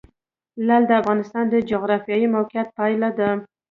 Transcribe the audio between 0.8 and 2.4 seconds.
د افغانستان د جغرافیایي